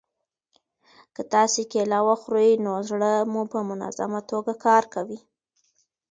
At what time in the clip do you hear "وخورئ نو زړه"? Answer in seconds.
2.07-3.11